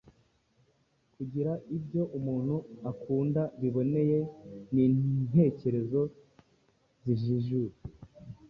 [1.15, 2.55] Kugira ibyo umuntu
[2.91, 4.17] akunda biboneye
[4.73, 6.01] n’intekerezo
[7.21, 7.83] zijijutse